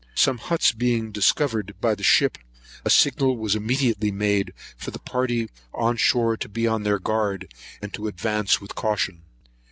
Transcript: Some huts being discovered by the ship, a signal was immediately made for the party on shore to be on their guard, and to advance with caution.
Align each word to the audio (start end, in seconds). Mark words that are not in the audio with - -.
Some 0.15 0.39
huts 0.39 0.71
being 0.71 1.11
discovered 1.11 1.75
by 1.79 1.93
the 1.93 2.01
ship, 2.01 2.39
a 2.83 2.89
signal 2.89 3.37
was 3.37 3.55
immediately 3.55 4.09
made 4.09 4.51
for 4.75 4.89
the 4.89 4.97
party 4.97 5.47
on 5.75 5.95
shore 5.95 6.35
to 6.37 6.49
be 6.49 6.65
on 6.65 6.81
their 6.81 6.97
guard, 6.97 7.53
and 7.83 7.93
to 7.93 8.07
advance 8.07 8.59
with 8.59 8.73
caution. 8.73 9.21